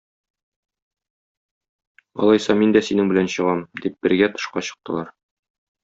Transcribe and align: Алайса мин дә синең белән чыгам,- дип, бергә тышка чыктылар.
Алайса 2.23 2.57
мин 2.63 2.75
дә 2.77 2.83
синең 2.87 3.13
белән 3.13 3.31
чыгам,- 3.35 3.65
дип, 3.85 4.01
бергә 4.09 4.35
тышка 4.37 4.69
чыктылар. 4.71 5.15